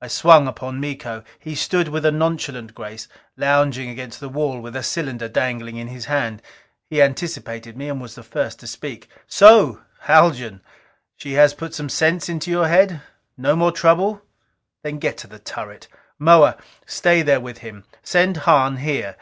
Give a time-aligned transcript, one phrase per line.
[0.00, 1.22] I swung upon Miko.
[1.38, 5.88] He stood with a nonchalant grace, lounging against the wall with a cylinder dangling in
[5.88, 6.40] his hand.
[6.88, 9.10] He anticipated me, and was the first to speak.
[9.26, 10.62] "So, Haljan,
[11.18, 13.02] she put some sense into your head?
[13.36, 14.22] No more trouble?
[14.82, 15.86] Then get into the turret.
[16.18, 16.56] Moa,
[16.86, 17.84] stay there with him.
[18.02, 19.16] Send Hahn here.